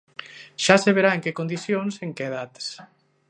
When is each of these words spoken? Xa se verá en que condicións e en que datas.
Xa 0.63 0.75
se 0.83 0.91
verá 0.97 1.11
en 1.13 1.23
que 1.23 1.37
condicións 1.39 1.93
e 1.95 2.03
en 2.07 2.11
que 2.17 2.27
datas. 2.37 2.67